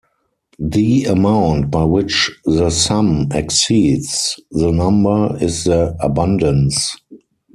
The 0.57 1.03
amount 1.05 1.69
by 1.69 1.83
which 1.83 2.31
the 2.43 2.71
sum 2.71 3.27
exceeds 3.31 4.39
the 4.49 4.71
number 4.71 5.37
is 5.39 5.65
the 5.65 5.95
abundance. 5.99 6.95